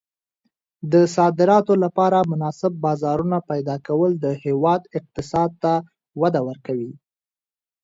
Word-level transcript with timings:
د 0.91 0.93
صادراتو 1.15 1.73
لپاره 1.83 2.27
مناسب 2.31 2.71
بازارونه 2.85 3.37
پیدا 3.49 3.75
کول 3.87 4.11
د 4.23 4.25
هېواد 4.43 4.81
اقتصاد 4.97 5.49
ته 5.63 5.73
وده 6.21 6.41
ورکوي. 6.47 6.91